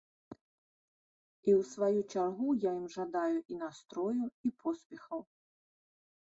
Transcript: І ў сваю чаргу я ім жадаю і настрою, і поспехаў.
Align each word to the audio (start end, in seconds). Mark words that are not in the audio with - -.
І 0.33 1.49
ў 1.59 1.67
сваю 1.71 1.99
чаргу 2.13 2.47
я 2.63 2.71
ім 2.79 2.87
жадаю 2.95 3.37
і 3.53 3.59
настрою, 3.65 4.23
і 4.49 4.55
поспехаў. 4.65 5.21